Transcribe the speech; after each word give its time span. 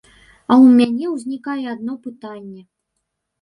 А 0.51 0.53
ў 0.63 0.79
мяне 0.79 1.11
ўзнікае 1.11 1.63
адно 1.75 1.93
пытанне. 2.07 2.65